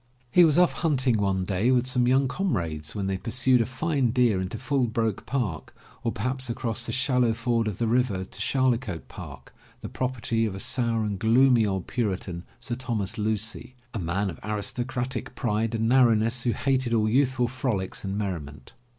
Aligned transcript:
He 0.31 0.43
was 0.43 0.57
off 0.57 0.73
hunting 0.73 1.19
one 1.19 1.45
day 1.45 1.69
with 1.69 1.85
some 1.85 2.07
young 2.07 2.27
comrades 2.27 2.95
when 2.95 3.05
they 3.05 3.19
pursued 3.19 3.61
a 3.61 3.67
fine 3.67 4.09
deer 4.09 4.41
into 4.41 4.57
Fullbroke 4.57 5.27
Park, 5.27 5.75
or 6.03 6.11
perhaps 6.11 6.49
across 6.49 6.87
the 6.87 6.91
shallow 6.91 7.35
ford 7.35 7.67
of 7.67 7.77
the 7.77 7.85
river 7.85 8.25
to 8.25 8.41
Charlecote 8.41 9.07
Park, 9.07 9.53
the 9.81 9.89
property 9.89 10.43
of 10.47 10.55
a 10.55 10.59
sour 10.59 11.03
and 11.03 11.19
gloomy 11.19 11.67
old 11.67 11.85
Puritan, 11.85 12.45
Sir 12.59 12.73
Thomas 12.73 13.19
Lucy, 13.19 13.75
a 13.93 13.99
man 13.99 14.31
of 14.31 14.39
aristo 14.41 14.81
cratic 14.83 15.35
pride 15.35 15.75
and 15.75 15.87
narrowness 15.87 16.41
who 16.45 16.51
hated 16.53 16.95
all 16.95 17.07
youthful 17.07 17.47
frolics 17.47 18.03
and 18.03 18.17
merriment. 18.17 18.73